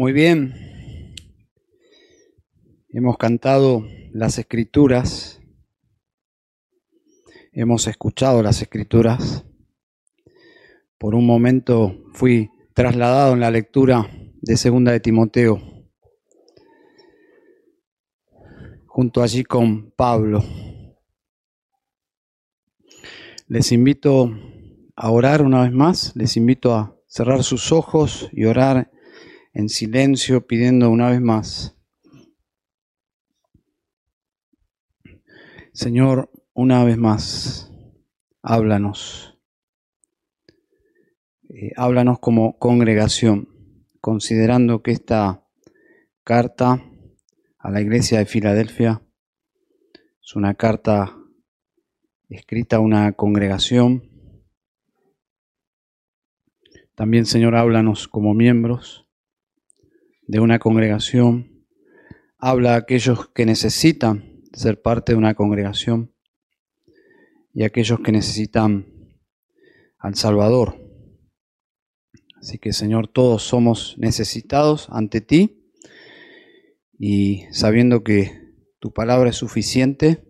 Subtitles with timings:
[0.00, 0.54] Muy bien.
[2.88, 5.42] Hemos cantado las escrituras.
[7.52, 9.44] Hemos escuchado las escrituras.
[10.96, 14.08] Por un momento fui trasladado en la lectura
[14.40, 15.60] de Segunda de Timoteo,
[18.86, 20.42] junto allí con Pablo.
[23.48, 24.30] Les invito
[24.96, 28.90] a orar una vez más, les invito a cerrar sus ojos y orar
[29.52, 31.76] en silencio pidiendo una vez más.
[35.72, 37.72] Señor, una vez más,
[38.42, 39.38] háblanos.
[41.48, 43.48] Eh, háblanos como congregación,
[44.00, 45.44] considerando que esta
[46.22, 46.84] carta
[47.58, 49.02] a la iglesia de Filadelfia
[50.22, 51.16] es una carta
[52.28, 54.08] escrita a una congregación.
[56.94, 59.09] También, Señor, háblanos como miembros
[60.30, 61.66] de una congregación,
[62.38, 66.14] habla a aquellos que necesitan ser parte de una congregación
[67.52, 68.86] y a aquellos que necesitan
[69.98, 70.76] al Salvador.
[72.36, 75.74] Así que Señor, todos somos necesitados ante ti
[76.96, 80.22] y sabiendo que tu palabra es suficiente,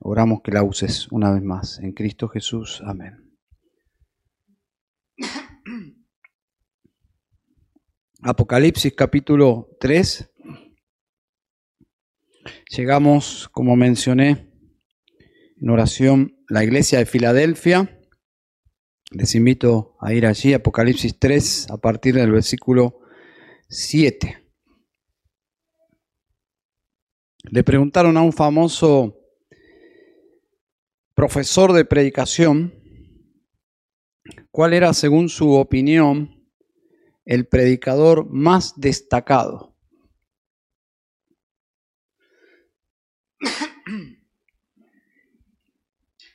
[0.00, 1.80] oramos que la uses una vez más.
[1.80, 2.80] En Cristo Jesús.
[2.82, 3.27] Amén.
[8.20, 10.28] Apocalipsis capítulo 3.
[12.76, 14.50] Llegamos, como mencioné,
[15.56, 17.96] en oración, la iglesia de Filadelfia.
[19.12, 22.98] Les invito a ir allí, Apocalipsis 3, a partir del versículo
[23.68, 24.50] 7.
[27.52, 29.16] Le preguntaron a un famoso
[31.14, 32.74] profesor de predicación
[34.50, 36.37] cuál era, según su opinión,
[37.28, 39.76] el predicador más destacado.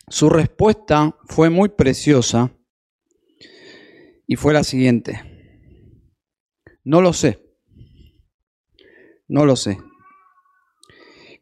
[0.07, 2.55] Su respuesta fue muy preciosa
[4.27, 5.19] y fue la siguiente.
[6.83, 7.43] No lo sé.
[9.27, 9.79] No lo sé.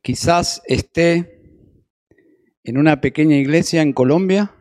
[0.01, 1.41] Quizás esté
[2.63, 4.55] en una pequeña iglesia en Colombia,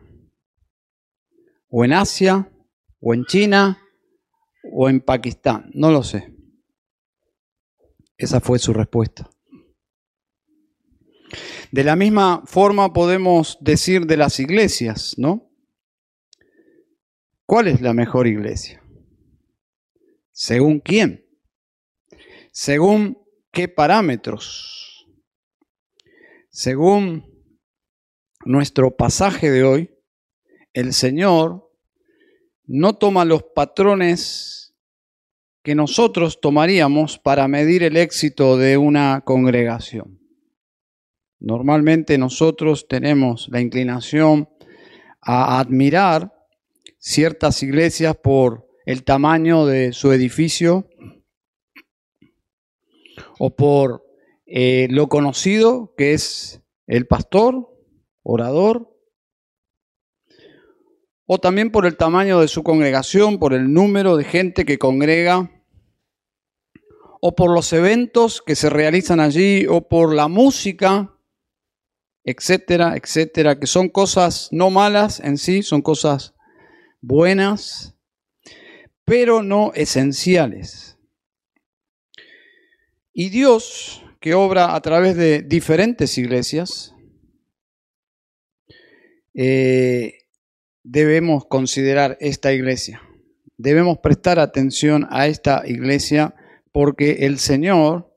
[1.69, 2.51] o en Asia,
[2.99, 3.80] o en China,
[4.63, 6.35] o en Pakistán, no lo sé.
[8.17, 9.29] Esa fue su respuesta.
[11.71, 15.49] De la misma forma podemos decir de las iglesias, ¿no?
[17.45, 18.83] ¿Cuál es la mejor iglesia?
[20.31, 21.25] ¿Según quién?
[22.51, 23.17] ¿Según
[23.51, 25.07] qué parámetros?
[26.49, 27.25] Según
[28.45, 29.89] nuestro pasaje de hoy,
[30.73, 31.70] el Señor
[32.73, 34.73] no toma los patrones
[35.61, 40.21] que nosotros tomaríamos para medir el éxito de una congregación.
[41.41, 44.47] Normalmente nosotros tenemos la inclinación
[45.19, 46.33] a admirar
[46.97, 50.87] ciertas iglesias por el tamaño de su edificio
[53.37, 54.05] o por
[54.45, 57.67] eh, lo conocido que es el pastor,
[58.23, 58.90] orador,
[61.33, 65.49] o también por el tamaño de su congregación, por el número de gente que congrega,
[67.21, 71.15] o por los eventos que se realizan allí, o por la música,
[72.25, 76.33] etcétera, etcétera, que son cosas no malas en sí, son cosas
[76.99, 77.95] buenas,
[79.05, 80.97] pero no esenciales.
[83.13, 86.93] Y Dios, que obra a través de diferentes iglesias,
[89.33, 90.20] eh,
[90.83, 93.01] debemos considerar esta iglesia.
[93.57, 96.35] Debemos prestar atención a esta iglesia
[96.71, 98.11] porque el Señor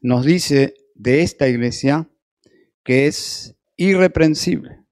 [0.00, 2.08] nos dice de esta iglesia
[2.82, 4.82] que es irreprensible.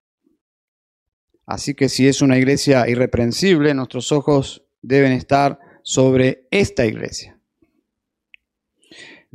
[1.46, 7.33] Así que si es una iglesia irreprensible, nuestros ojos deben estar sobre esta iglesia.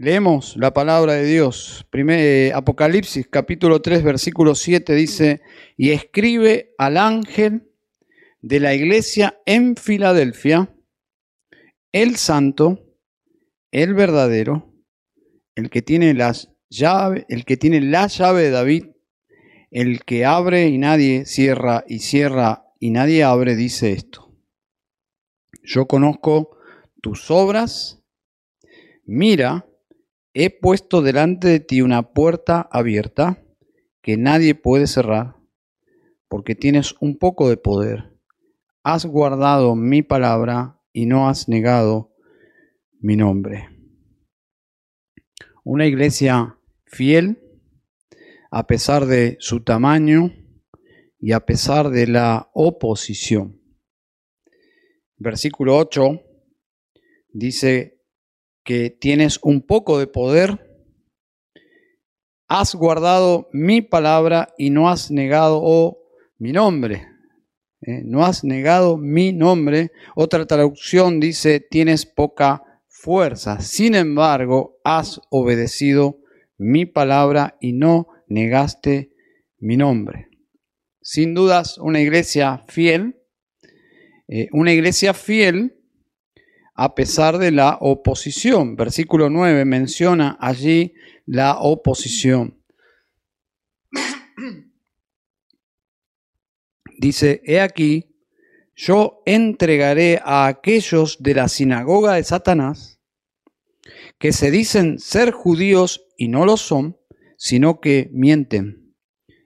[0.01, 1.85] Leemos la palabra de Dios.
[1.89, 5.41] Primer, eh, Apocalipsis capítulo 3 versículo 7 dice,
[5.75, 7.69] y escribe al ángel
[8.39, 10.73] de la iglesia en Filadelfia,
[11.91, 12.95] el santo,
[13.71, 14.73] el verdadero,
[15.55, 18.85] el que tiene las llave, el que tiene la llave de David,
[19.69, 24.33] el que abre y nadie cierra y cierra y nadie abre, dice esto.
[25.61, 26.57] Yo conozco
[27.01, 28.01] tus obras,
[29.03, 29.65] mira,
[30.33, 33.43] he puesto delante de ti una puerta abierta
[34.01, 35.35] que nadie puede cerrar,
[36.27, 38.17] porque tienes un poco de poder.
[38.83, 42.15] Has guardado mi palabra y no has negado
[42.99, 43.69] mi nombre.
[45.63, 47.39] Una iglesia fiel,
[48.51, 50.33] a pesar de su tamaño
[51.19, 53.61] y a pesar de la oposición.
[55.17, 56.21] Versículo 8
[57.33, 57.98] dice
[58.69, 60.83] que tienes un poco de poder,
[62.47, 65.97] has guardado mi palabra y no has negado
[66.37, 67.07] mi nombre.
[67.81, 68.03] ¿eh?
[68.05, 69.91] no has negado mi nombre.
[70.15, 73.59] Otra traducción dice, tienes poca fuerza.
[73.59, 76.19] Sin embargo, has obedecido
[76.59, 79.15] mi palabra y no negaste
[79.57, 80.27] mi nombre.
[81.01, 83.19] Sin dudas, una iglesia fiel,
[84.27, 85.78] eh, una iglesia fiel
[86.81, 88.77] a pesar de la oposición.
[88.77, 90.93] Versículo 9 menciona allí
[91.25, 92.63] la oposición.
[96.97, 98.15] Dice, he aquí,
[98.77, 103.01] yo entregaré a aquellos de la sinagoga de Satanás,
[104.17, 106.97] que se dicen ser judíos y no lo son,
[107.35, 108.95] sino que mienten.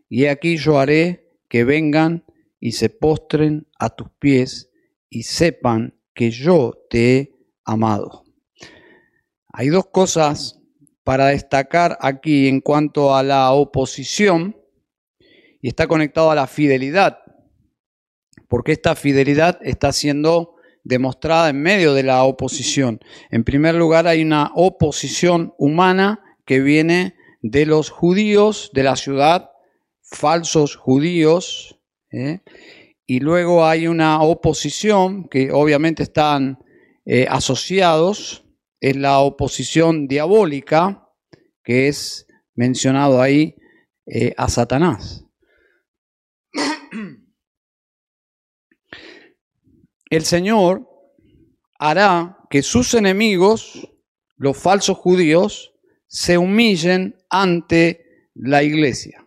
[0.07, 2.25] Y he aquí yo haré que vengan
[2.59, 4.69] y se postren a tus pies
[5.09, 8.23] y sepan que yo te he amado.
[9.47, 10.59] Hay dos cosas
[11.03, 14.57] para destacar aquí en cuanto a la oposición
[15.61, 17.23] y está conectado a la fidelidad
[18.53, 22.99] porque esta fidelidad está siendo demostrada en medio de la oposición.
[23.31, 29.49] En primer lugar, hay una oposición humana que viene de los judíos de la ciudad,
[30.03, 31.79] falsos judíos,
[32.11, 32.41] ¿eh?
[33.05, 36.59] Y luego hay una oposición que obviamente están
[37.05, 38.45] eh, asociados,
[38.79, 41.09] es la oposición diabólica,
[41.63, 43.55] que es mencionado ahí
[44.05, 45.25] eh, a Satanás.
[50.09, 50.87] el Señor
[51.79, 53.89] hará que sus enemigos,
[54.35, 55.73] los falsos judíos,
[56.07, 59.22] se humillen ante la iglesia.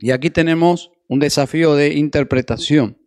[0.00, 2.98] Y aquí tenemos un desafío de interpretación.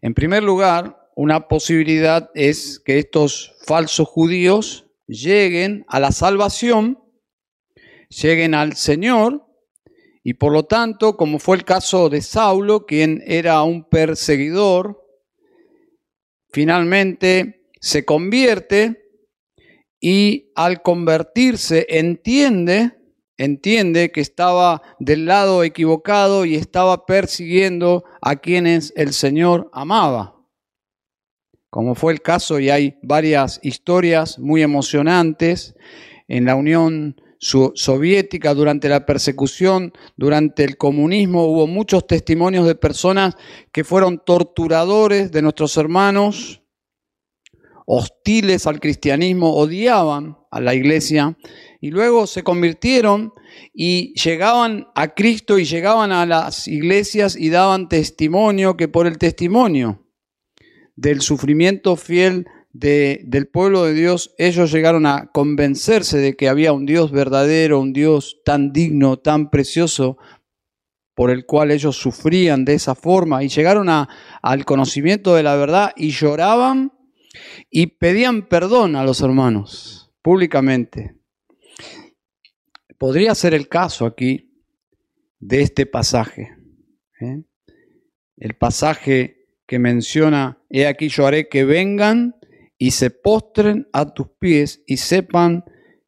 [0.00, 6.98] En primer lugar, una posibilidad es que estos falsos judíos lleguen a la salvación,
[8.08, 9.46] lleguen al Señor
[10.22, 15.04] y por lo tanto, como fue el caso de Saulo, quien era un perseguidor,
[16.50, 19.02] finalmente se convierte
[20.00, 22.99] y al convertirse entiende,
[23.40, 30.36] entiende que estaba del lado equivocado y estaba persiguiendo a quienes el Señor amaba.
[31.70, 35.74] Como fue el caso, y hay varias historias muy emocionantes
[36.28, 43.36] en la Unión soviética, durante la persecución, durante el comunismo, hubo muchos testimonios de personas
[43.72, 46.62] que fueron torturadores de nuestros hermanos,
[47.86, 51.38] hostiles al cristianismo, odiaban a la iglesia
[51.80, 53.32] y luego se convirtieron
[53.72, 59.18] y llegaban a Cristo y llegaban a las iglesias y daban testimonio que por el
[59.18, 60.06] testimonio
[60.96, 66.86] del sufrimiento fiel del pueblo de Dios, ellos llegaron a convencerse de que había un
[66.86, 70.18] Dios verdadero, un Dios tan digno, tan precioso,
[71.14, 74.08] por el cual ellos sufrían de esa forma y llegaron a,
[74.40, 76.92] al conocimiento de la verdad y lloraban
[77.70, 81.19] y pedían perdón a los hermanos públicamente.
[83.00, 84.52] Podría ser el caso aquí
[85.38, 86.54] de este pasaje.
[87.18, 87.44] ¿eh?
[88.36, 92.36] El pasaje que menciona, he aquí yo haré que vengan
[92.76, 95.64] y se postren a tus pies y sepan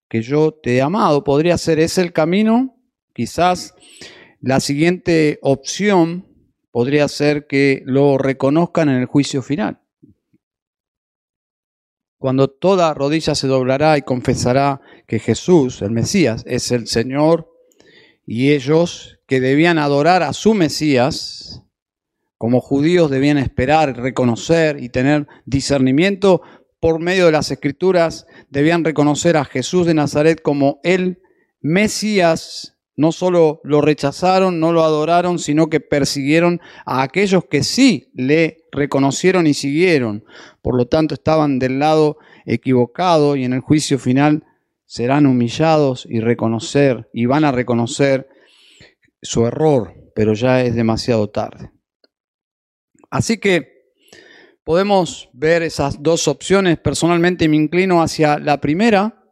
[0.07, 1.25] que yo te he amado.
[1.25, 2.77] Podría ser ese el camino.
[3.15, 3.75] Quizás
[4.43, 6.27] la siguiente opción
[6.71, 9.81] podría ser que lo reconozcan en el juicio final.
[12.23, 17.51] Cuando toda rodilla se doblará y confesará que Jesús, el Mesías, es el Señor,
[18.25, 21.65] y ellos que debían adorar a su Mesías,
[22.39, 26.43] como judíos debían esperar, reconocer y tener discernimiento
[26.79, 31.21] por medio de las escrituras debían reconocer a Jesús de Nazaret como el
[31.61, 32.72] Mesías.
[32.97, 38.65] No solo lo rechazaron, no lo adoraron, sino que persiguieron a aquellos que sí le
[38.71, 40.25] reconocieron y siguieron.
[40.61, 44.45] Por lo tanto, estaban del lado equivocado y en el juicio final
[44.85, 48.29] serán humillados y reconocer y van a reconocer
[49.23, 51.71] su error, pero ya es demasiado tarde.
[53.11, 53.73] Así que
[54.65, 56.79] Podemos ver esas dos opciones.
[56.79, 59.25] Personalmente me inclino hacia la primera,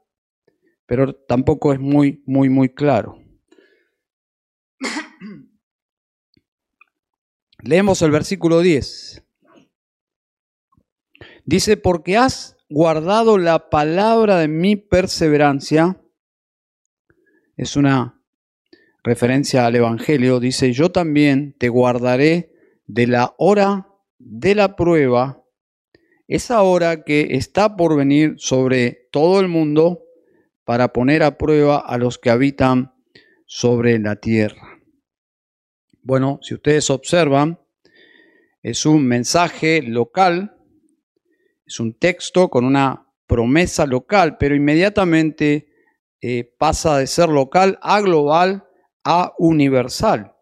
[0.87, 3.20] pero tampoco es muy, muy, muy claro.
[7.63, 9.23] Leemos el versículo 10.
[11.45, 16.01] Dice, porque has guardado la palabra de mi perseverancia.
[17.57, 18.23] Es una
[19.03, 20.41] referencia al Evangelio.
[20.41, 22.53] Dice, yo también te guardaré
[22.87, 23.89] de la hora
[24.19, 25.45] de la prueba,
[26.29, 30.03] esa hora que está por venir sobre todo el mundo
[30.65, 32.93] para poner a prueba a los que habitan
[33.47, 34.70] sobre la tierra.
[36.03, 37.61] Bueno, si ustedes observan,
[38.63, 40.57] es un mensaje local,
[41.67, 45.69] es un texto con una promesa local, pero inmediatamente
[46.21, 48.67] eh, pasa de ser local a global
[49.05, 50.35] a universal.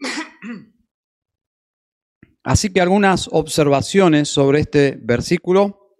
[2.42, 5.96] Así que algunas observaciones sobre este versículo,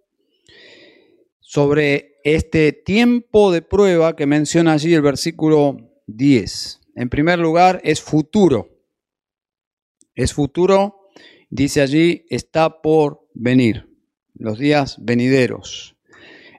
[1.39, 6.82] sobre este tiempo de prueba que menciona allí el versículo 10.
[6.95, 8.69] En primer lugar, es futuro.
[10.15, 11.09] Es futuro,
[11.49, 13.89] dice allí, está por venir,
[14.35, 15.95] los días venideros.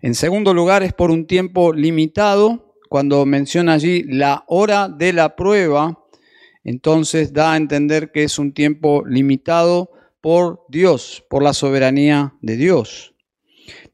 [0.02, 2.74] En segundo lugar, es por un tiempo limitado.
[2.88, 6.04] Cuando menciona allí la hora de la prueba,
[6.62, 12.56] entonces da a entender que es un tiempo limitado por Dios, por la soberanía de
[12.56, 13.14] Dios.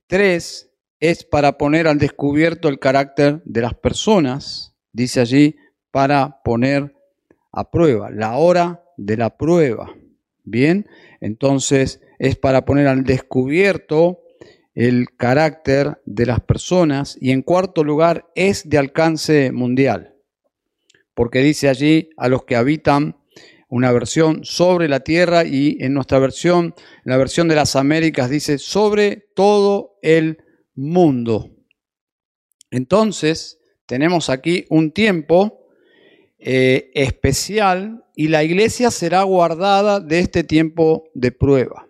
[0.07, 0.71] Tres,
[1.01, 5.57] es para poner al descubierto el carácter de las personas, dice allí,
[5.91, 6.95] para poner
[7.53, 9.95] a prueba, la hora de la prueba.
[10.45, 10.87] Bien,
[11.21, 14.21] entonces es para poner al descubierto
[14.75, 20.15] el carácter de las personas y en cuarto lugar es de alcance mundial,
[21.15, 23.17] porque dice allí a los que habitan
[23.69, 28.59] una versión sobre la tierra y en nuestra versión, la versión de las Américas dice
[28.59, 30.39] sobre todo el
[30.75, 31.51] mundo.
[32.71, 35.60] Entonces, tenemos aquí un tiempo
[36.41, 41.87] eh, especial y la iglesia será guardada de este tiempo de prueba.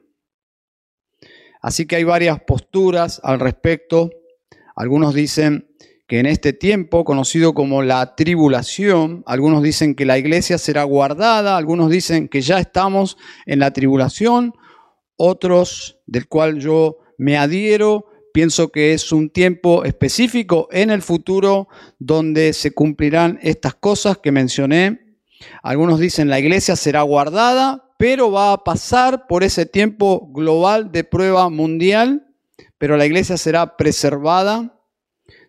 [1.62, 4.10] Así que hay varias posturas al respecto.
[4.74, 5.68] Algunos dicen
[6.08, 11.56] que en este tiempo, conocido como la tribulación, algunos dicen que la iglesia será guardada,
[11.56, 13.16] algunos dicen que ya estamos
[13.46, 14.54] en la tribulación,
[15.16, 21.68] otros, del cual yo me adhiero, Pienso que es un tiempo específico en el futuro
[21.98, 25.18] donde se cumplirán estas cosas que mencioné.
[25.62, 31.04] Algunos dicen la iglesia será guardada, pero va a pasar por ese tiempo global de
[31.04, 32.26] prueba mundial,
[32.78, 34.80] pero la iglesia será preservada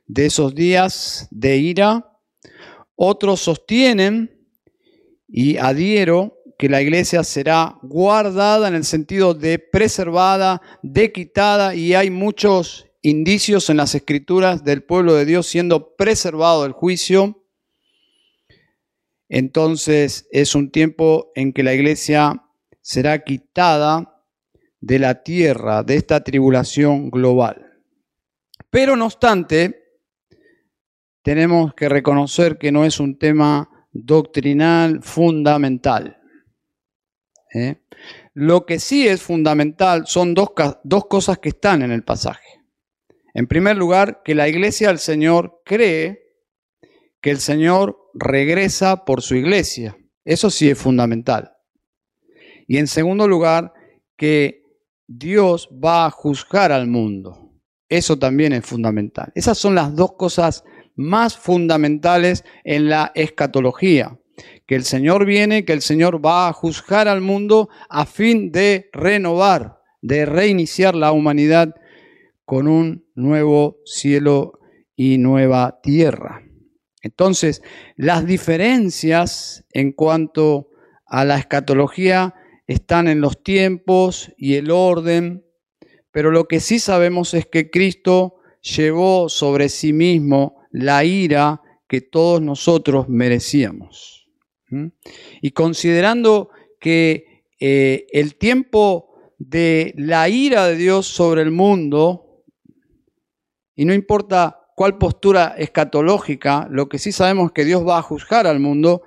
[0.08, 2.18] de esos días de ira.
[2.96, 4.42] Otros sostienen,
[5.32, 11.96] y adhiero, que la iglesia será guardada en el sentido de preservada, de quitada, y
[11.96, 17.44] hay muchos indicios en las escrituras del pueblo de Dios siendo preservado del juicio.
[19.28, 22.44] Entonces es un tiempo en que la iglesia
[22.80, 24.24] será quitada
[24.82, 27.82] de la tierra, de esta tribulación global.
[28.70, 29.98] Pero no obstante,
[31.24, 36.21] tenemos que reconocer que no es un tema doctrinal fundamental.
[37.54, 37.82] ¿Eh?
[38.34, 40.50] Lo que sí es fundamental son dos,
[40.84, 42.62] dos cosas que están en el pasaje.
[43.34, 46.20] En primer lugar, que la iglesia del Señor cree
[47.22, 49.98] que el Señor regresa por su iglesia.
[50.26, 51.54] Eso sí es fundamental.
[52.68, 53.74] Y en segundo lugar,
[54.18, 54.64] que
[55.08, 57.52] Dios va a juzgar al mundo.
[57.90, 59.32] Eso también es fundamental.
[59.36, 60.64] Esas son las dos cosas
[60.96, 64.21] más fundamentales en la escatología
[64.72, 68.90] que el Señor viene, que el Señor va a juzgar al mundo a fin de
[68.94, 71.76] renovar, de reiniciar la humanidad
[72.46, 74.62] con un nuevo cielo
[74.96, 76.44] y nueva tierra.
[77.02, 77.62] Entonces,
[77.98, 80.70] las diferencias en cuanto
[81.06, 82.34] a la escatología
[82.66, 85.44] están en los tiempos y el orden,
[86.12, 92.00] pero lo que sí sabemos es que Cristo llevó sobre sí mismo la ira que
[92.00, 94.21] todos nosotros merecíamos.
[95.42, 96.50] Y considerando
[96.80, 102.44] que eh, el tiempo de la ira de Dios sobre el mundo,
[103.76, 108.04] y no importa cuál postura escatológica, lo que sí sabemos es que Dios va a
[108.04, 109.04] juzgar al mundo,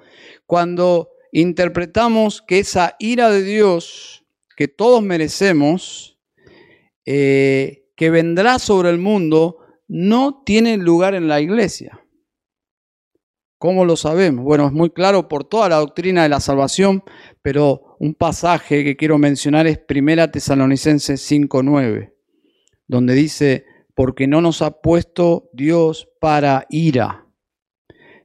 [0.47, 4.25] cuando interpretamos que esa ira de Dios
[4.57, 6.19] que todos merecemos,
[7.07, 12.04] eh, que vendrá sobre el mundo, no tiene lugar en la iglesia.
[13.65, 14.45] ¿Cómo lo sabemos?
[14.45, 17.03] Bueno, es muy claro por toda la doctrina de la salvación,
[17.41, 22.13] pero un pasaje que quiero mencionar es Primera Tesalonicenses 5:9,
[22.87, 27.27] donde dice, porque no nos ha puesto Dios para ira,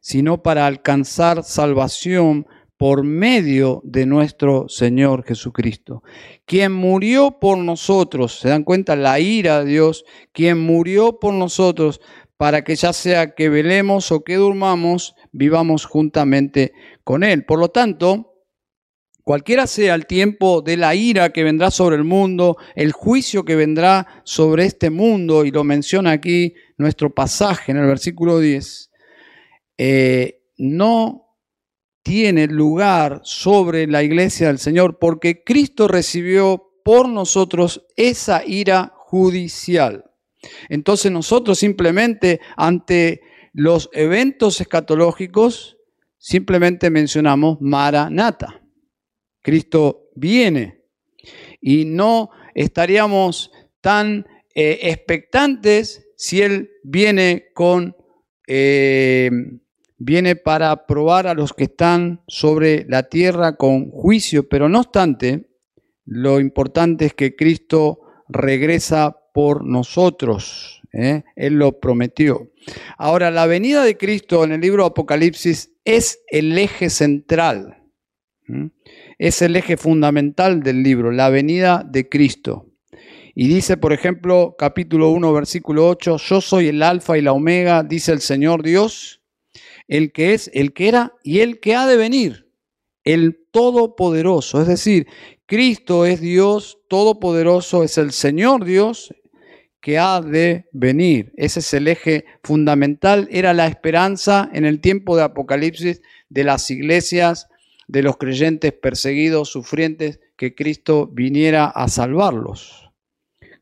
[0.02, 6.04] sino para alcanzar salvación por medio de nuestro Señor Jesucristo,
[6.44, 10.04] quien murió por nosotros, se dan cuenta la ira de Dios,
[10.34, 12.02] quien murió por nosotros
[12.40, 17.46] para que ya sea que velemos o que durmamos, vivamos juntamente con Él.
[17.46, 18.44] Por lo tanto,
[19.24, 23.56] cualquiera sea el tiempo de la ira que vendrá sobre el mundo, el juicio que
[23.56, 28.92] vendrá sobre este mundo, y lo menciona aquí nuestro pasaje en el versículo 10,
[29.78, 31.30] eh, no
[32.04, 40.06] tiene lugar sobre la iglesia del Señor porque Cristo recibió por nosotros esa ira judicial.
[40.70, 43.22] Entonces nosotros simplemente ante
[43.54, 45.78] los eventos escatológicos
[46.18, 48.62] simplemente mencionamos Maranata.
[49.42, 50.84] Cristo viene
[51.62, 53.52] y no estaríamos
[53.82, 57.96] tan eh, expectantes si Él viene con
[58.48, 59.30] eh,
[60.00, 65.50] viene para probar a los que están sobre la tierra con juicio, pero no obstante,
[66.06, 70.79] lo importante es que Cristo regresa por nosotros.
[70.94, 71.24] ¿Eh?
[71.36, 72.52] Él lo prometió.
[72.98, 77.84] Ahora, la venida de Cristo en el libro Apocalipsis es el eje central,
[79.18, 82.66] es el eje fundamental del libro, la venida de Cristo.
[83.36, 87.84] Y dice, por ejemplo, capítulo 1, versículo 8, yo soy el alfa y la omega,
[87.84, 89.20] dice el Señor Dios
[89.90, 92.48] el que es, el que era y el que ha de venir,
[93.04, 94.62] el Todopoderoso.
[94.62, 95.08] Es decir,
[95.48, 99.14] Cristo es Dios Todopoderoso, es el Señor Dios
[99.82, 101.34] que ha de venir.
[101.38, 106.70] Ese es el eje fundamental, era la esperanza en el tiempo de Apocalipsis de las
[106.70, 107.48] iglesias,
[107.88, 112.90] de los creyentes perseguidos, sufrientes, que Cristo viniera a salvarlos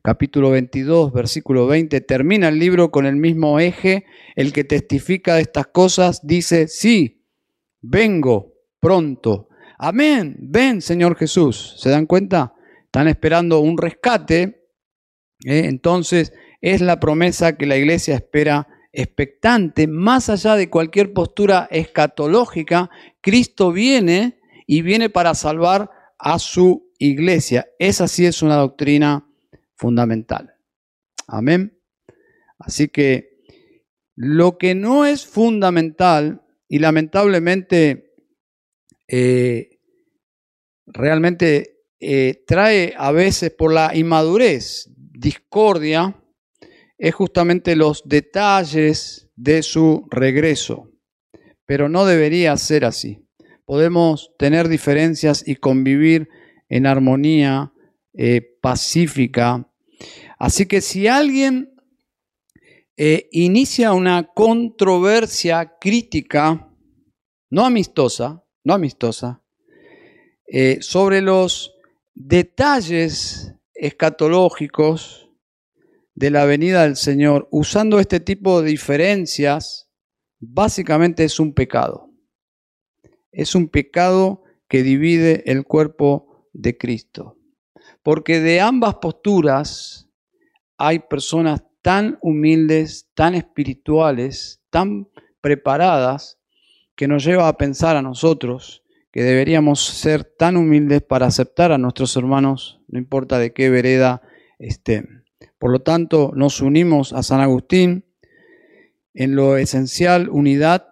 [0.08, 4.06] capítulo 22, versículo 20, termina el libro con el mismo eje.
[4.36, 7.26] El que testifica de estas cosas dice, sí,
[7.82, 9.50] vengo pronto.
[9.76, 11.74] Amén, ven Señor Jesús.
[11.78, 12.54] ¿Se dan cuenta?
[12.86, 14.57] Están esperando un rescate.
[15.44, 15.66] ¿Eh?
[15.66, 22.90] Entonces es la promesa que la iglesia espera expectante, más allá de cualquier postura escatológica,
[23.20, 27.68] Cristo viene y viene para salvar a su iglesia.
[27.78, 29.28] Esa sí es una doctrina
[29.76, 30.54] fundamental.
[31.26, 31.78] Amén.
[32.58, 33.38] Así que
[34.16, 38.14] lo que no es fundamental y lamentablemente
[39.06, 39.78] eh,
[40.86, 46.22] realmente eh, trae a veces por la inmadurez discordia
[46.96, 50.90] es justamente los detalles de su regreso.
[51.66, 53.24] Pero no debería ser así.
[53.64, 56.28] Podemos tener diferencias y convivir
[56.68, 57.72] en armonía
[58.14, 59.68] eh, pacífica
[60.38, 61.74] Así que si alguien
[62.96, 66.72] eh, inicia una controversia crítica,
[67.50, 69.42] no amistosa, no amistosa,
[70.46, 71.74] eh, sobre los
[72.14, 75.30] detalles escatológicos
[76.14, 79.88] de la venida del Señor, usando este tipo de diferencias,
[80.40, 82.10] básicamente es un pecado.
[83.30, 87.38] Es un pecado que divide el cuerpo de Cristo.
[88.02, 90.10] Porque de ambas posturas
[90.76, 95.08] hay personas tan humildes, tan espirituales, tan
[95.40, 96.38] preparadas,
[96.96, 98.82] que nos lleva a pensar a nosotros
[99.18, 104.22] que deberíamos ser tan humildes para aceptar a nuestros hermanos, no importa de qué vereda
[104.60, 105.24] estén.
[105.58, 108.04] Por lo tanto, nos unimos a San Agustín
[109.14, 110.86] en lo esencial, unidad,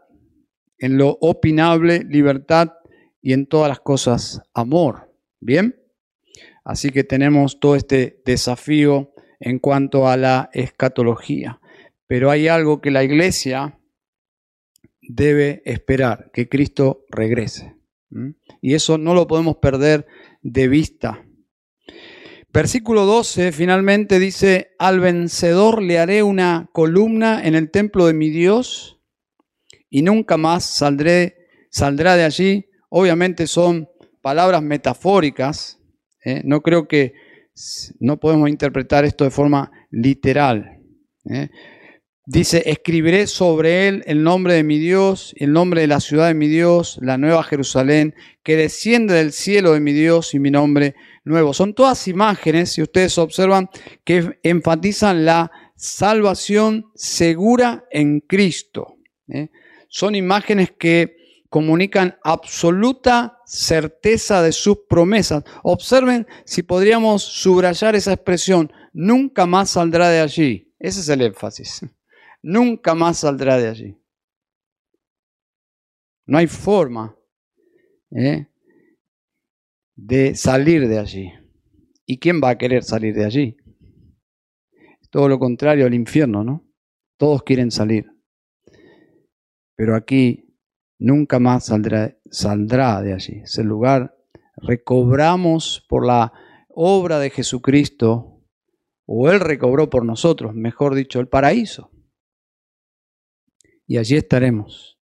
[0.78, 2.72] en lo opinable, libertad
[3.22, 5.14] y en todas las cosas, amor.
[5.38, 5.76] ¿Bien?
[6.64, 11.60] Así que tenemos todo este desafío en cuanto a la escatología.
[12.08, 13.78] Pero hay algo que la iglesia
[15.00, 17.75] debe esperar, que Cristo regrese.
[18.60, 20.06] Y eso no lo podemos perder
[20.42, 21.24] de vista.
[22.52, 28.30] Versículo 12 finalmente dice, al vencedor le haré una columna en el templo de mi
[28.30, 28.98] Dios
[29.90, 31.36] y nunca más saldré,
[31.70, 32.66] saldrá de allí.
[32.88, 33.88] Obviamente son
[34.22, 35.78] palabras metafóricas.
[36.24, 36.40] ¿eh?
[36.44, 37.12] No creo que
[38.00, 40.80] no podemos interpretar esto de forma literal.
[41.28, 41.50] ¿eh?
[42.28, 46.34] Dice, escribiré sobre él el nombre de mi Dios, el nombre de la ciudad de
[46.34, 50.96] mi Dios, la nueva Jerusalén, que desciende del cielo de mi Dios y mi nombre
[51.22, 51.54] nuevo.
[51.54, 53.70] Son todas imágenes, si ustedes observan,
[54.02, 58.96] que enfatizan la salvación segura en Cristo.
[59.28, 59.50] ¿eh?
[59.86, 65.44] Son imágenes que comunican absoluta certeza de sus promesas.
[65.62, 70.74] Observen si podríamos subrayar esa expresión, nunca más saldrá de allí.
[70.80, 71.82] Ese es el énfasis.
[72.48, 74.00] Nunca más saldrá de allí.
[76.26, 77.18] No hay forma
[78.12, 78.46] ¿eh?
[79.96, 81.32] de salir de allí.
[82.04, 83.56] ¿Y quién va a querer salir de allí?
[85.10, 86.64] Todo lo contrario al infierno, ¿no?
[87.16, 88.06] Todos quieren salir.
[89.74, 90.56] Pero aquí
[91.00, 93.40] nunca más saldrá, saldrá de allí.
[93.42, 94.16] Ese lugar
[94.58, 96.32] recobramos por la
[96.68, 98.40] obra de Jesucristo,
[99.04, 101.90] o Él recobró por nosotros, mejor dicho, el paraíso.
[103.86, 104.98] Y allí estaremos.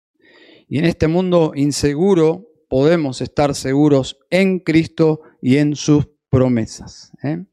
[0.69, 7.12] Y en este mundo inseguro podemos estar seguros en Cristo y en sus promesas.
[7.23, 7.45] ¿eh?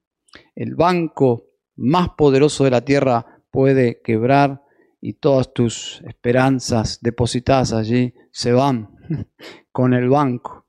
[0.56, 4.64] El banco más poderoso de la tierra puede quebrar
[5.02, 8.96] y todas tus esperanzas depositadas allí se van
[9.72, 10.66] con el banco,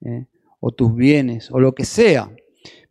[0.00, 0.26] ¿eh?
[0.60, 2.34] o tus bienes, o lo que sea.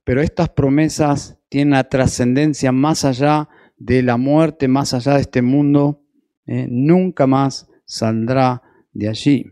[0.03, 5.41] Pero estas promesas tienen la trascendencia más allá de la muerte, más allá de este
[5.41, 6.02] mundo.
[6.47, 6.67] ¿Eh?
[6.69, 9.45] Nunca más saldrá de allí.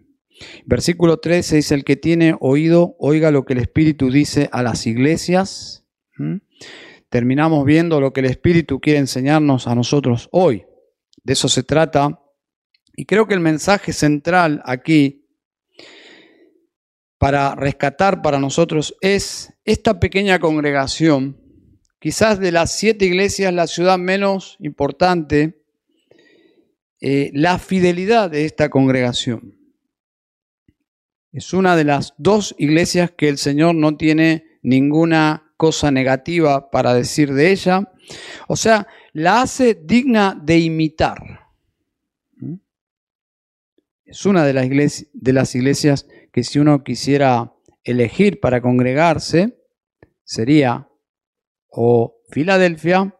[0.65, 4.88] Versículo 13 dice, el que tiene oído, oiga lo que el Espíritu dice a las
[4.88, 5.86] iglesias.
[7.10, 10.65] Terminamos viendo lo que el Espíritu quiere enseñarnos a nosotros hoy.
[11.23, 12.19] De eso se trata.
[12.95, 15.21] Y creo que el mensaje central aquí
[17.21, 21.39] para rescatar para nosotros es esta pequeña congregación,
[21.99, 25.61] quizás de las siete iglesias, la ciudad menos importante,
[27.02, 29.58] eh, la fidelidad de esta congregación.
[31.32, 36.94] Es una de las dos iglesias que el Señor no tiene ninguna cosa negativa para
[36.94, 37.92] decir de ella.
[38.48, 41.48] O sea, la hace digna de imitar.
[42.36, 42.56] ¿Mm?
[44.06, 49.58] Es una de las, iglesias, de las iglesias que si uno quisiera elegir para congregarse,
[50.24, 50.88] sería
[51.68, 53.18] o Filadelfia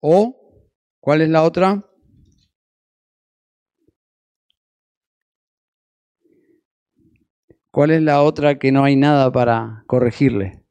[0.00, 0.62] o,
[1.00, 1.90] ¿cuál es la otra?
[7.76, 10.62] ¿Cuál es la otra que no hay nada para corregirle?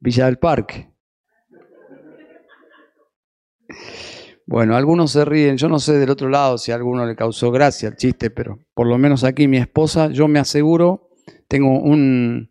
[0.00, 0.90] Villa del Parque.
[4.46, 7.50] Bueno, algunos se ríen, yo no sé del otro lado si a alguno le causó
[7.50, 11.10] gracia el chiste, pero por lo menos aquí mi esposa, yo me aseguro,
[11.46, 12.48] tengo un,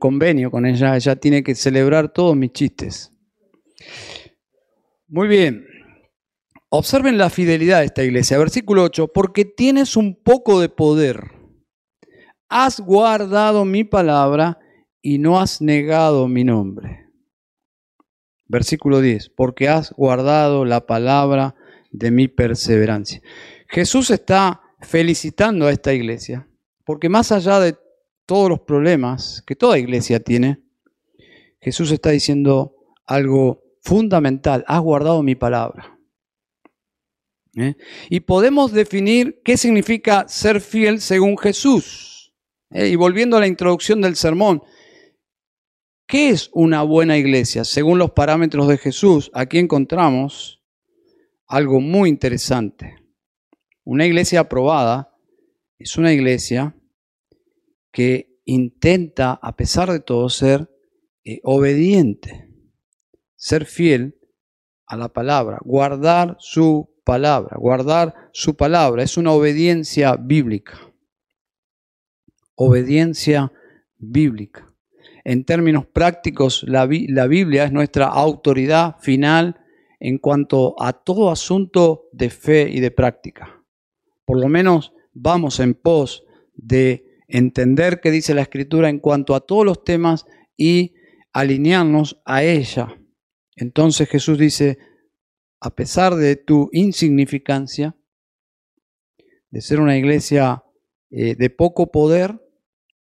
[0.00, 3.12] convenio con ella, ella tiene que celebrar todos mis chistes.
[5.06, 5.64] Muy bien,
[6.68, 11.41] observen la fidelidad de esta iglesia, versículo 8, porque tienes un poco de poder
[12.52, 14.58] has guardado mi palabra
[15.00, 17.06] y no has negado mi nombre.
[18.46, 21.54] Versículo 10, porque has guardado la palabra
[21.90, 23.22] de mi perseverancia.
[23.68, 26.46] Jesús está felicitando a esta iglesia,
[26.84, 27.74] porque más allá de
[28.26, 30.62] todos los problemas que toda iglesia tiene,
[31.58, 32.74] Jesús está diciendo
[33.06, 35.98] algo fundamental, has guardado mi palabra.
[37.56, 37.76] ¿Eh?
[38.10, 42.11] Y podemos definir qué significa ser fiel según Jesús.
[42.72, 44.62] Eh, y volviendo a la introducción del sermón,
[46.06, 47.64] ¿qué es una buena iglesia?
[47.64, 50.62] Según los parámetros de Jesús, aquí encontramos
[51.46, 52.96] algo muy interesante.
[53.84, 55.14] Una iglesia aprobada
[55.78, 56.74] es una iglesia
[57.92, 60.70] que intenta, a pesar de todo, ser
[61.24, 62.48] eh, obediente,
[63.36, 64.18] ser fiel
[64.86, 69.02] a la palabra, guardar su palabra, guardar su palabra.
[69.02, 70.91] Es una obediencia bíblica
[72.54, 73.52] obediencia
[73.98, 74.72] bíblica.
[75.24, 79.60] En términos prácticos, la, Biblia es nuestra autoridad final
[80.00, 83.62] en cuanto a todo asunto de fe y de práctica.
[84.24, 89.40] Por lo menos vamos en pos de entender qué dice la Escritura en cuanto a
[89.40, 90.94] todos los temas y
[91.32, 92.98] alinearnos a ella.
[93.54, 94.78] Entonces Jesús dice,
[95.60, 97.96] a pesar de tu insignificancia,
[99.50, 100.64] de ser una iglesia
[101.14, 102.40] eh, de poco poder,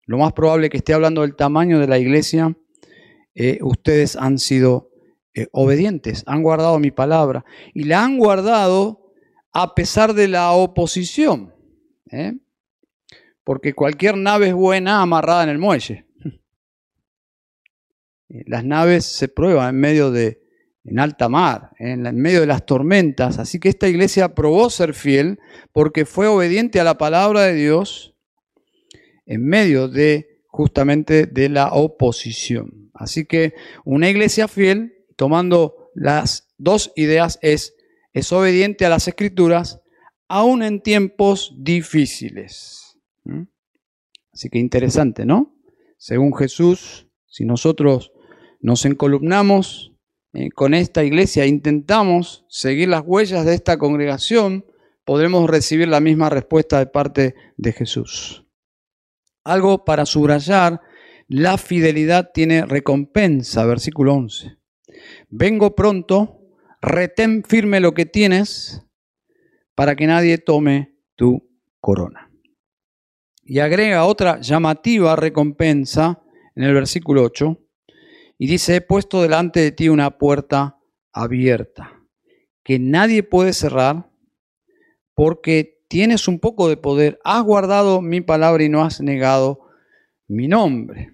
[0.06, 2.56] lo más probable que esté hablando del tamaño de la iglesia,
[3.34, 4.90] eh, ustedes han sido
[5.34, 7.44] eh, obedientes, han guardado mi palabra
[7.74, 9.12] y la han guardado
[9.52, 11.54] a pesar de la oposición.
[13.44, 16.06] Porque cualquier nave es buena amarrada en el muelle.
[18.28, 20.40] Las naves se prueban en medio de,
[20.88, 23.38] en alta mar, en, medio de las tormentas.
[23.38, 25.38] Así que esta iglesia probó ser fiel
[25.72, 28.14] porque fue obediente a la palabra de Dios
[29.26, 32.90] en medio de justamente de la oposición.
[32.94, 37.74] Así que una iglesia fiel, tomando las dos ideas, es,
[38.14, 39.80] es obediente a las escrituras,
[40.26, 42.98] aún en tiempos difíciles.
[43.24, 43.42] ¿Mm?
[44.32, 45.54] Así que interesante, ¿no?
[45.98, 48.12] Según Jesús, si nosotros
[48.60, 49.92] nos encolumnamos
[50.32, 54.66] eh, con esta iglesia, intentamos seguir las huellas de esta congregación,
[55.04, 58.44] podremos recibir la misma respuesta de parte de Jesús.
[59.44, 60.80] Algo para subrayar,
[61.28, 64.58] la fidelidad tiene recompensa, versículo 11.
[65.30, 66.40] Vengo pronto,
[66.82, 68.84] retén firme lo que tienes
[69.74, 71.48] para que nadie tome tu
[71.80, 72.30] corona.
[73.44, 76.22] Y agrega otra llamativa recompensa
[76.54, 77.58] en el versículo 8
[78.38, 80.78] y dice, he puesto delante de ti una puerta
[81.12, 81.98] abierta
[82.68, 84.10] que nadie puede cerrar
[85.14, 89.60] porque tienes un poco de poder, has guardado mi palabra y no has negado
[90.28, 91.12] mi nombre.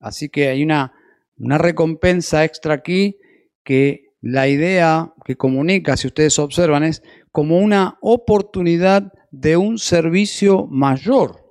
[0.00, 0.92] Así que hay una,
[1.38, 3.18] una recompensa extra aquí
[3.62, 10.66] que la idea que comunica, si ustedes observan, es como una oportunidad de un servicio
[10.66, 11.46] mayor.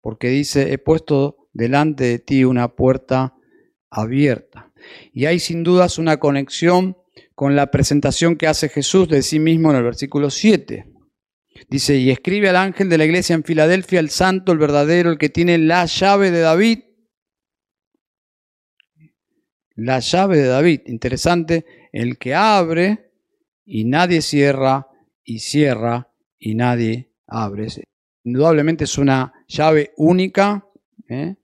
[0.00, 3.34] Porque dice, he puesto delante de ti una puerta
[3.90, 4.72] abierta.
[5.12, 6.96] Y hay sin dudas una conexión
[7.34, 10.86] con la presentación que hace Jesús de sí mismo en el versículo 7.
[11.68, 15.18] Dice, y escribe al ángel de la iglesia en Filadelfia, el santo, el verdadero, el
[15.18, 16.80] que tiene la llave de David.
[19.74, 23.12] La llave de David, interesante, el que abre
[23.64, 24.88] y nadie cierra,
[25.24, 27.68] y cierra y nadie abre.
[28.24, 30.66] Indudablemente es una llave única,
[31.08, 31.36] ¿eh?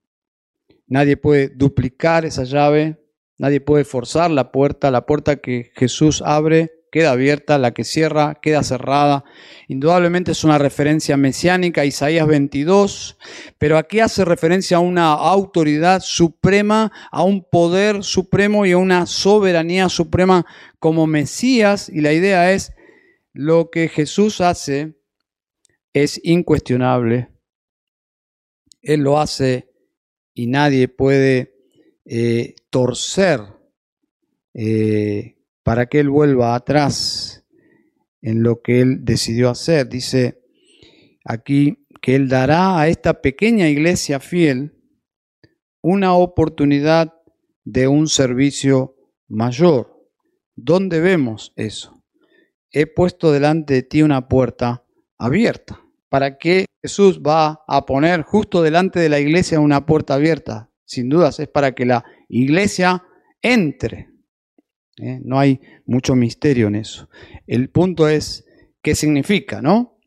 [0.87, 2.99] Nadie puede duplicar esa llave,
[3.39, 8.39] nadie puede forzar la puerta, la puerta que Jesús abre queda abierta, la que cierra
[8.41, 9.25] queda cerrada.
[9.69, 13.19] Indudablemente es una referencia mesiánica, Isaías 22,
[13.59, 19.07] pero aquí hace referencia a una autoridad suprema, a un poder supremo y a una
[19.07, 20.47] soberanía suprema
[20.79, 21.91] como Mesías.
[21.91, 22.73] Y la idea es,
[23.35, 24.97] lo que Jesús hace
[25.93, 27.29] es incuestionable.
[28.81, 29.69] Él lo hace
[30.37, 31.57] y nadie puede
[32.05, 33.41] eh, torcer.
[34.55, 37.45] Eh, para que Él vuelva atrás
[38.23, 39.89] en lo que Él decidió hacer.
[39.89, 40.41] Dice
[41.25, 44.81] aquí que Él dará a esta pequeña iglesia fiel
[45.83, 47.15] una oportunidad
[47.65, 48.95] de un servicio
[49.27, 50.09] mayor.
[50.55, 52.01] ¿Dónde vemos eso?
[52.71, 54.85] He puesto delante de ti una puerta
[55.19, 55.86] abierta.
[56.17, 60.71] ¿Para qué Jesús va a poner justo delante de la iglesia una puerta abierta?
[60.87, 63.05] Sin dudas es para que la iglesia
[63.43, 64.09] entre
[64.97, 65.21] ¿eh?
[65.23, 67.11] No hay mucho misterio en eso.
[67.47, 68.47] El punto es
[68.81, 69.99] qué significa, ¿no?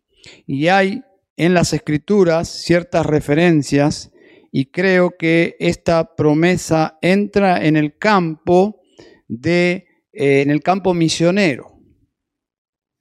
[0.47, 1.03] Y hay
[1.37, 4.11] en las escrituras ciertas referencias
[4.51, 8.81] y creo que esta promesa entra en el campo
[9.27, 11.78] de, eh, en el campo misionero.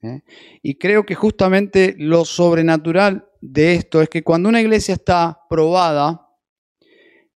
[0.01, 0.21] ¿Eh?
[0.61, 6.27] Y creo que justamente lo sobrenatural de esto es que cuando una iglesia está probada,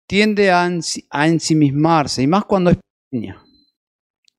[0.06, 2.78] tiende a, ensimismarse, y más cuando es
[3.10, 3.42] pequeña.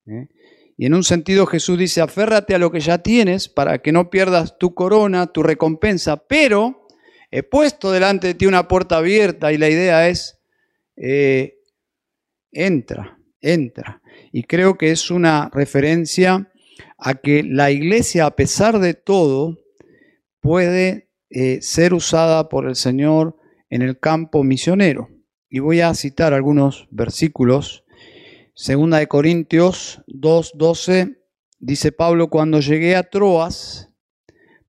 [0.06, 0.28] ¿eh?
[0.76, 4.10] Y en un sentido Jesús dice, aférrate a lo que ya tienes para que no
[4.10, 6.86] pierdas tu corona, tu recompensa, pero
[7.30, 10.40] he puesto delante de ti una puerta abierta y la idea es,
[10.96, 11.58] eh,
[12.52, 14.02] entra, entra.
[14.32, 16.52] Y creo que es una referencia
[16.98, 19.58] a que la iglesia, a pesar de todo,
[20.40, 23.36] puede eh, ser usada por el Señor
[23.70, 25.08] en el campo misionero.
[25.48, 27.84] Y voy a citar algunos versículos
[28.56, 31.18] Segunda de Corintios 2:12
[31.58, 33.88] dice Pablo, cuando llegué a Troas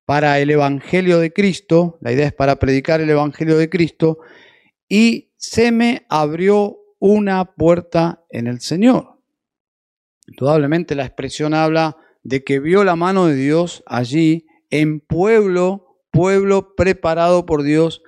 [0.06, 4.18] para el Evangelio de Cristo, la idea es para predicar el Evangelio de Cristo,
[4.90, 9.15] y se me abrió una puerta en el Señor.
[10.28, 16.76] Indudablemente la expresión habla de que vio la mano de Dios allí en pueblo, pueblo
[16.76, 18.02] preparado por Dios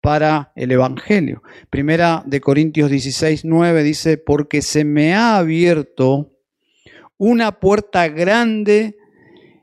[0.00, 1.42] para el Evangelio.
[1.70, 6.34] Primera de Corintios 16, 9 dice, porque se me ha abierto
[7.16, 8.96] una puerta grande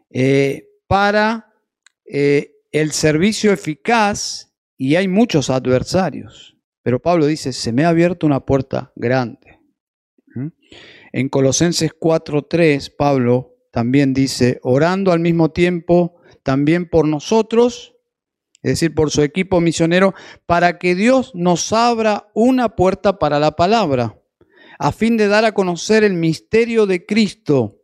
[0.10, 1.54] eh, para
[2.06, 6.58] eh, el servicio eficaz y hay muchos adversarios.
[6.82, 9.60] Pero Pablo dice, se me ha abierto una puerta grande.
[10.34, 10.47] ¿Mm?
[11.12, 17.91] En Colosenses 4.3, Pablo también dice, orando al mismo tiempo también por nosotros
[18.63, 20.13] es decir, por su equipo misionero,
[20.45, 24.19] para que Dios nos abra una puerta para la palabra,
[24.78, 27.80] a fin de dar a conocer el misterio de Cristo,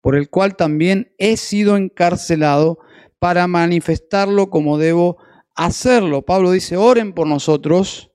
[0.00, 2.78] por el cual también he sido encarcelado
[3.18, 5.18] para manifestarlo como debo
[5.54, 6.22] hacerlo.
[6.22, 8.11] Pablo dice, oren por nosotros,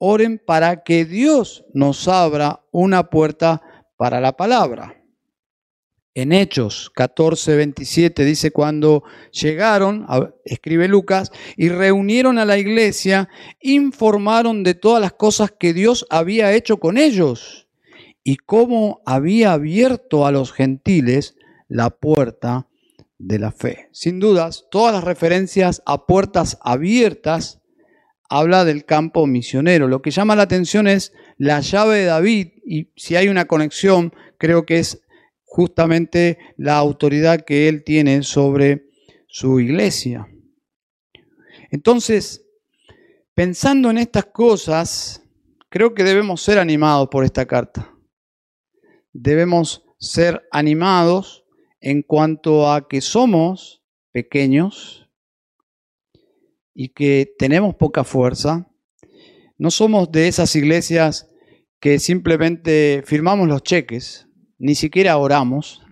[0.00, 3.62] oren para que Dios nos abra una puerta
[3.96, 4.96] para la palabra.
[6.14, 10.06] En Hechos 14, 27 dice, cuando llegaron,
[10.44, 13.28] escribe Lucas, y reunieron a la iglesia,
[13.60, 17.68] informaron de todas las cosas que Dios había hecho con ellos
[18.24, 21.36] y cómo había abierto a los gentiles
[21.68, 22.68] la puerta
[23.18, 23.90] de la fe.
[23.92, 27.59] Sin dudas, todas las referencias a puertas abiertas
[28.30, 29.88] habla del campo misionero.
[29.88, 34.14] Lo que llama la atención es la llave de David y si hay una conexión,
[34.38, 35.02] creo que es
[35.42, 38.86] justamente la autoridad que él tiene sobre
[39.26, 40.28] su iglesia.
[41.70, 42.46] Entonces,
[43.34, 45.22] pensando en estas cosas,
[45.68, 47.92] creo que debemos ser animados por esta carta.
[49.12, 51.44] Debemos ser animados
[51.80, 54.99] en cuanto a que somos pequeños
[56.74, 58.70] y que tenemos poca fuerza.
[59.58, 61.28] No somos de esas iglesias
[61.80, 64.28] que simplemente firmamos los cheques,
[64.58, 65.82] ni siquiera oramos.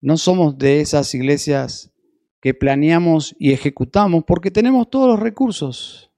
[0.00, 1.92] No somos de esas iglesias
[2.40, 6.10] que planeamos y ejecutamos porque tenemos todos los recursos.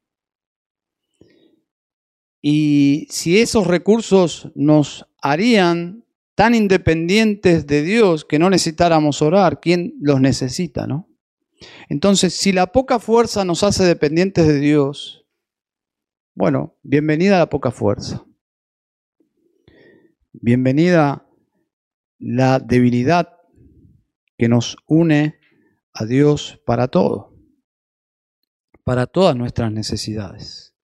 [2.41, 6.05] Y si esos recursos nos harían
[6.35, 11.09] tan independientes de Dios que no necesitáramos orar, ¿quién los necesita, no?
[11.89, 15.27] Entonces, si la poca fuerza nos hace dependientes de Dios,
[16.35, 18.27] bueno, bienvenida la poca fuerza.
[20.33, 21.27] Bienvenida
[22.19, 23.39] la debilidad
[24.37, 25.39] que nos une
[25.93, 27.37] a Dios para todo,
[28.83, 30.75] para todas nuestras necesidades.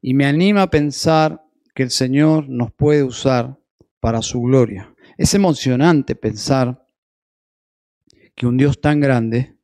[0.00, 3.58] Y me anima a pensar que el Señor nos puede usar
[3.98, 4.94] para su gloria.
[5.16, 6.86] Es emocionante pensar
[8.36, 9.57] que un Dios tan grande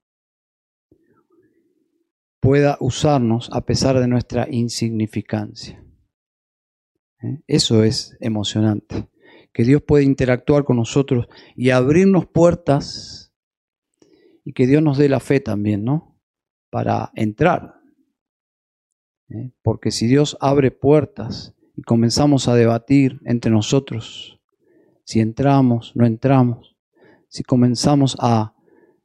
[2.44, 5.82] pueda usarnos a pesar de nuestra insignificancia.
[7.22, 7.40] ¿Eh?
[7.46, 9.08] Eso es emocionante,
[9.54, 11.26] que Dios puede interactuar con nosotros
[11.56, 13.32] y abrirnos puertas
[14.44, 16.20] y que Dios nos dé la fe también, ¿no?
[16.68, 17.76] Para entrar.
[19.30, 19.52] ¿Eh?
[19.62, 24.38] Porque si Dios abre puertas y comenzamos a debatir entre nosotros,
[25.04, 26.76] si entramos, no entramos,
[27.26, 28.54] si comenzamos a,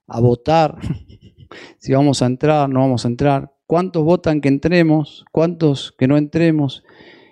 [0.08, 0.78] a votar,
[1.78, 6.18] si vamos a entrar, no vamos a entrar, cuántos votan que entremos, cuántos que no
[6.18, 6.84] entremos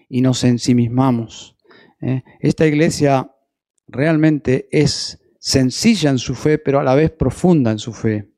[0.09, 1.55] y nos ensimismamos.
[2.01, 2.23] ¿eh?
[2.39, 3.31] Esta iglesia
[3.87, 8.29] realmente es sencilla en su fe, pero a la vez profunda en su fe,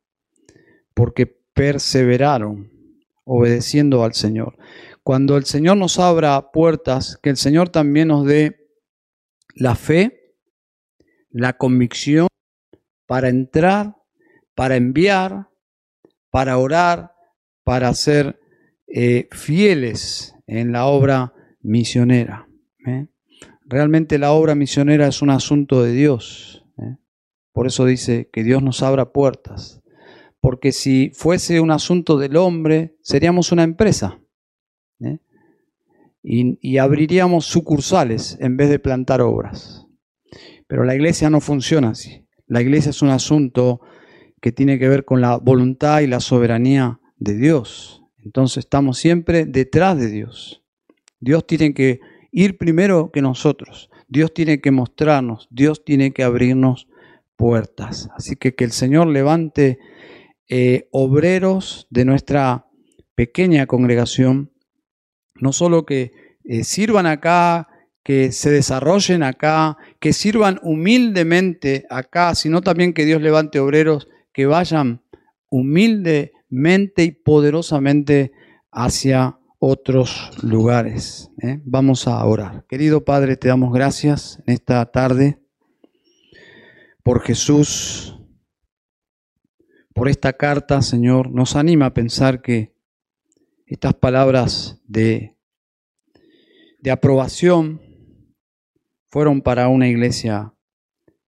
[0.94, 2.72] porque perseveraron
[3.26, 4.58] obedeciendo al Señor.
[5.04, 8.70] Cuando el Señor nos abra puertas, que el Señor también nos dé
[9.56, 10.36] la fe,
[11.30, 12.28] la convicción
[13.06, 13.96] para entrar,
[14.56, 15.49] para enviar,
[16.30, 17.14] para orar,
[17.64, 18.40] para ser
[18.88, 22.48] eh, fieles en la obra misionera.
[22.86, 23.08] ¿eh?
[23.66, 26.66] Realmente la obra misionera es un asunto de Dios.
[26.78, 26.98] ¿eh?
[27.52, 29.82] Por eso dice que Dios nos abra puertas.
[30.42, 34.20] Porque si fuese un asunto del hombre, seríamos una empresa.
[36.22, 39.88] Y, abriríamos sucursales en vez de plantar obras.
[40.68, 42.28] Pero la iglesia no funciona así.
[42.46, 43.80] La iglesia es un asunto
[44.42, 48.04] que tiene que ver con la voluntad y la soberanía de Dios.
[48.24, 50.64] Entonces estamos siempre detrás de Dios.
[51.20, 52.00] Dios tiene que
[52.32, 53.90] ir primero que nosotros.
[54.08, 55.48] Dios tiene que mostrarnos.
[55.52, 56.88] Dios tiene que abrirnos
[57.36, 58.10] puertas.
[58.16, 59.80] Así que que el Señor levante
[60.48, 62.66] eh, obreros de nuestra
[63.16, 64.52] pequeña congregación
[65.42, 66.12] no solo que
[66.44, 67.68] eh, sirvan acá,
[68.04, 74.08] que se desarrollen acá, que sirvan humildemente acá, sino también que Dios levante obreros
[74.40, 75.04] que vayan
[75.50, 78.32] humildemente y poderosamente
[78.72, 81.30] hacia otros lugares.
[81.42, 81.60] ¿eh?
[81.66, 82.66] Vamos a orar.
[82.70, 85.42] Querido Padre, te damos gracias en esta tarde
[87.04, 88.18] por Jesús,
[89.94, 91.30] por esta carta, Señor.
[91.30, 92.74] Nos anima a pensar que
[93.66, 95.36] estas palabras de,
[96.80, 97.82] de aprobación
[99.10, 100.54] fueron para una iglesia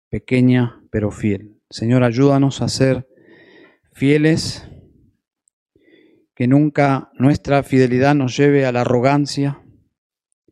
[0.09, 1.56] pequeña pero fiel.
[1.69, 3.09] Señor, ayúdanos a ser
[3.93, 4.69] fieles,
[6.37, 9.63] que nunca nuestra fidelidad nos lleve a la arrogancia.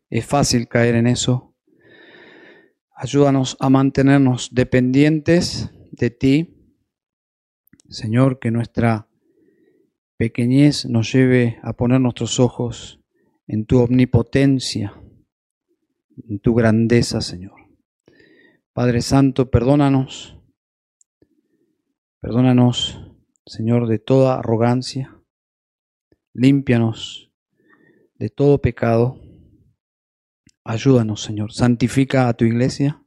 [0.09, 1.55] Es fácil caer en eso.
[2.95, 6.51] Ayúdanos a mantenernos dependientes de ti.
[7.87, 9.07] Señor, que nuestra
[10.17, 12.99] pequeñez nos lleve a poner nuestros ojos
[13.47, 14.99] en tu omnipotencia,
[16.27, 17.53] en tu grandeza, Señor.
[18.73, 20.34] Padre Santo, perdónanos,
[22.25, 22.99] perdónanos,
[23.45, 25.21] Señor, de toda arrogancia,
[26.33, 27.31] límpianos
[28.15, 29.21] de todo pecado,
[30.63, 33.05] ayúdanos, Señor, santifica a tu iglesia.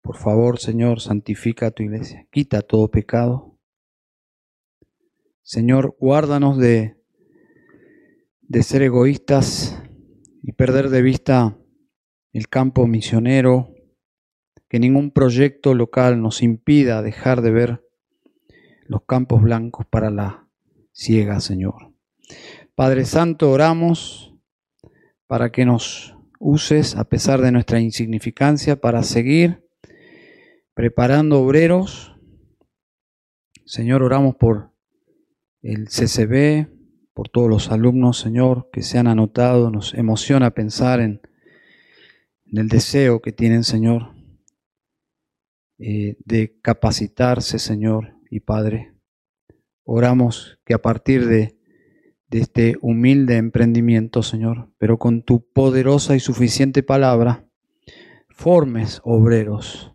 [0.00, 3.58] Por favor, Señor, santifica a tu iglesia, quita todo pecado.
[5.42, 7.02] Señor, guárdanos de,
[8.42, 9.82] de ser egoístas
[10.40, 11.58] y perder de vista
[12.32, 13.74] el campo misionero,
[14.68, 17.84] que ningún proyecto local nos impida dejar de ver
[18.86, 20.46] los campos blancos para la
[20.92, 21.92] ciega, Señor.
[22.74, 24.34] Padre Santo, oramos
[25.26, 29.64] para que nos uses, a pesar de nuestra insignificancia, para seguir
[30.74, 32.14] preparando obreros.
[33.64, 34.70] Señor, oramos por
[35.62, 36.68] el CCB,
[37.12, 39.70] por todos los alumnos, Señor, que se han anotado.
[39.70, 41.20] Nos emociona pensar en,
[42.52, 44.14] el deseo que tienen, Señor,
[45.78, 48.94] eh, de capacitarse, Señor y Padre.
[49.84, 51.58] Oramos que a partir de
[52.28, 57.46] de este humilde emprendimiento, Señor, pero con tu poderosa y suficiente palabra,
[58.28, 59.94] formes obreros,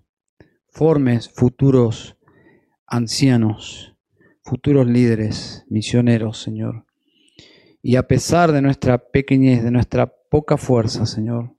[0.67, 2.17] formes futuros
[2.87, 3.95] ancianos,
[4.43, 6.85] futuros líderes, misioneros, Señor.
[7.81, 11.52] Y a pesar de nuestra pequeñez, de nuestra poca fuerza, Señor,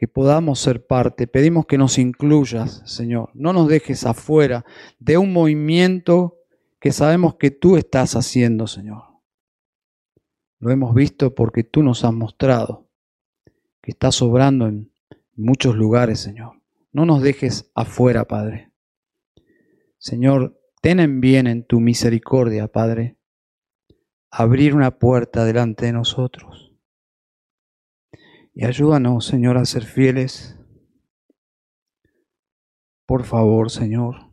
[0.00, 3.28] que podamos ser parte, pedimos que nos incluyas, Señor.
[3.34, 4.64] No nos dejes afuera
[4.98, 6.38] de un movimiento
[6.80, 9.02] que sabemos que tú estás haciendo, Señor.
[10.58, 12.88] Lo hemos visto porque tú nos has mostrado
[13.82, 14.90] que estás sobrando en
[15.36, 16.62] muchos lugares, Señor.
[16.92, 18.72] No nos dejes afuera, Padre.
[19.98, 23.18] Señor, ten en bien en tu misericordia, Padre,
[24.30, 26.69] abrir una puerta delante de nosotros.
[28.52, 30.58] Y ayúdanos, Señor, a ser fieles.
[33.06, 34.30] Por favor, Señor,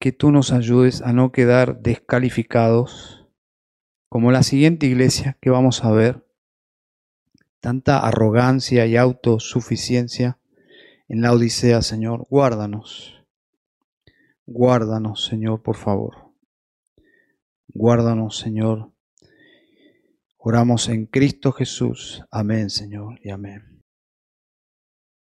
[0.00, 3.28] que tú nos ayudes a no quedar descalificados
[4.08, 6.26] como la siguiente iglesia que vamos a ver,
[7.60, 10.38] tanta arrogancia y autosuficiencia
[11.08, 13.24] en la Odisea, Señor, guárdanos.
[14.44, 16.32] Guárdanos, Señor, por favor.
[17.68, 18.91] Guárdanos, Señor.
[20.44, 22.24] Oramos en Cristo Jesús.
[22.32, 23.71] Amén, Señor, y amén.